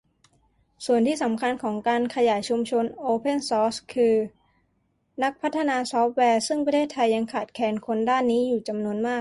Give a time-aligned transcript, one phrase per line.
[0.85, 4.15] ส่วนที่สำคัญของการขยายชุมชนโอเพ่นซอร์สคือ
[5.23, 9.09] นักพัฒนาซอร์ฟแวร์ ซึ่งประเทศไทยยังขาดแคลนคนด้านนี้จำนวนมาก